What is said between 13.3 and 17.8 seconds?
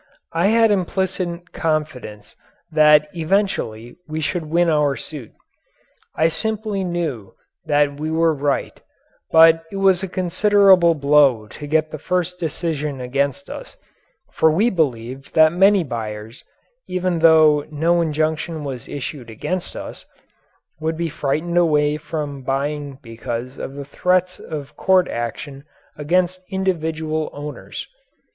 us, for we believed that many buyers even though